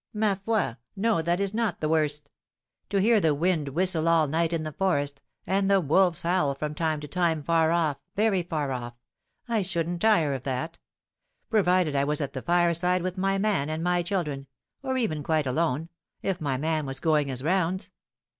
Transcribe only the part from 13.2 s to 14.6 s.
man and my children,